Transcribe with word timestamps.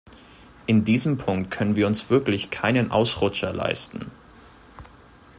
In 0.65 0.83
diesem 0.83 1.19
Punkt 1.19 1.51
können 1.51 1.75
wir 1.75 1.85
uns 1.85 2.09
wirklich 2.09 2.49
keinen 2.49 2.89
Ausrutscher 2.89 3.53
leisten. 3.53 4.09